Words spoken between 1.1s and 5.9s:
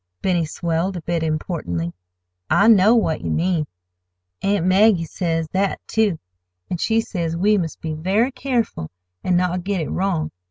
importantly, "I know what you mean. Aunt Maggie says that,